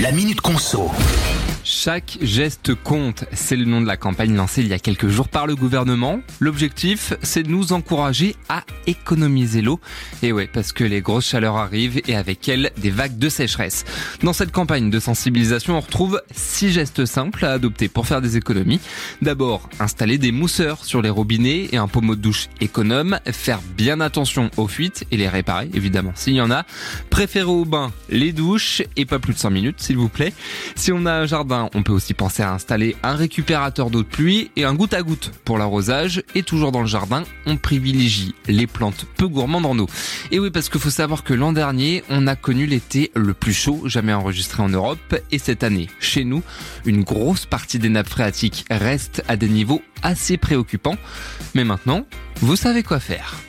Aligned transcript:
La 0.00 0.12
Minute 0.12 0.40
Conso. 0.40 0.88
Chaque 1.82 2.18
geste 2.20 2.74
compte, 2.74 3.24
c'est 3.32 3.56
le 3.56 3.64
nom 3.64 3.80
de 3.80 3.86
la 3.86 3.96
campagne 3.96 4.36
lancée 4.36 4.60
il 4.60 4.68
y 4.68 4.74
a 4.74 4.78
quelques 4.78 5.08
jours 5.08 5.30
par 5.30 5.46
le 5.46 5.56
gouvernement. 5.56 6.20
L'objectif, 6.38 7.14
c'est 7.22 7.42
de 7.42 7.48
nous 7.48 7.72
encourager 7.72 8.36
à 8.50 8.64
économiser 8.86 9.62
l'eau. 9.62 9.80
Et 10.22 10.30
ouais, 10.30 10.46
parce 10.46 10.72
que 10.72 10.84
les 10.84 11.00
grosses 11.00 11.26
chaleurs 11.26 11.56
arrivent 11.56 12.02
et 12.06 12.16
avec 12.16 12.46
elles, 12.50 12.70
des 12.76 12.90
vagues 12.90 13.16
de 13.16 13.30
sécheresse. 13.30 13.86
Dans 14.22 14.34
cette 14.34 14.52
campagne 14.52 14.90
de 14.90 15.00
sensibilisation, 15.00 15.78
on 15.78 15.80
retrouve 15.80 16.20
six 16.32 16.70
gestes 16.70 17.06
simples 17.06 17.46
à 17.46 17.52
adopter 17.52 17.88
pour 17.88 18.06
faire 18.06 18.20
des 18.20 18.36
économies. 18.36 18.80
D'abord, 19.22 19.66
installer 19.78 20.18
des 20.18 20.32
mousseurs 20.32 20.84
sur 20.84 21.00
les 21.00 21.08
robinets 21.08 21.70
et 21.72 21.78
un 21.78 21.88
pommeau 21.88 22.14
de 22.14 22.20
douche 22.20 22.48
économe, 22.60 23.20
faire 23.24 23.62
bien 23.74 24.02
attention 24.02 24.50
aux 24.58 24.68
fuites 24.68 25.06
et 25.10 25.16
les 25.16 25.30
réparer, 25.30 25.70
évidemment, 25.72 26.12
s'il 26.14 26.34
y 26.34 26.42
en 26.42 26.50
a. 26.50 26.66
Préférer 27.08 27.48
au 27.48 27.64
bain 27.64 27.90
les 28.10 28.34
douches 28.34 28.82
et 28.98 29.06
pas 29.06 29.18
plus 29.18 29.32
de 29.32 29.38
5 29.38 29.48
minutes, 29.48 29.80
s'il 29.80 29.96
vous 29.96 30.10
plaît. 30.10 30.34
Si 30.76 30.92
on 30.92 31.06
a 31.06 31.14
un 31.14 31.24
jardin 31.24 31.69
on 31.74 31.82
peut 31.82 31.92
aussi 31.92 32.14
penser 32.14 32.42
à 32.42 32.52
installer 32.52 32.96
un 33.02 33.14
récupérateur 33.14 33.90
d'eau 33.90 34.02
de 34.02 34.08
pluie 34.08 34.50
et 34.56 34.64
un 34.64 34.74
goutte 34.74 34.94
à 34.94 35.02
goutte 35.02 35.32
pour 35.44 35.58
l'arrosage. 35.58 36.22
Et 36.34 36.42
toujours 36.42 36.72
dans 36.72 36.80
le 36.80 36.86
jardin, 36.86 37.24
on 37.46 37.56
privilégie 37.56 38.34
les 38.46 38.66
plantes 38.66 39.06
peu 39.16 39.28
gourmandes 39.28 39.66
en 39.66 39.78
eau. 39.78 39.86
Et 40.30 40.38
oui, 40.38 40.50
parce 40.50 40.68
qu'il 40.68 40.80
faut 40.80 40.90
savoir 40.90 41.24
que 41.24 41.34
l'an 41.34 41.52
dernier, 41.52 42.04
on 42.08 42.26
a 42.26 42.36
connu 42.36 42.66
l'été 42.66 43.10
le 43.14 43.34
plus 43.34 43.54
chaud 43.54 43.82
jamais 43.86 44.12
enregistré 44.12 44.62
en 44.62 44.68
Europe. 44.68 45.16
Et 45.30 45.38
cette 45.38 45.62
année, 45.62 45.88
chez 46.00 46.24
nous, 46.24 46.42
une 46.86 47.02
grosse 47.02 47.46
partie 47.46 47.78
des 47.78 47.88
nappes 47.88 48.08
phréatiques 48.08 48.64
reste 48.70 49.22
à 49.28 49.36
des 49.36 49.48
niveaux 49.48 49.82
assez 50.02 50.36
préoccupants. 50.36 50.96
Mais 51.54 51.64
maintenant, 51.64 52.06
vous 52.40 52.56
savez 52.56 52.82
quoi 52.82 53.00
faire. 53.00 53.36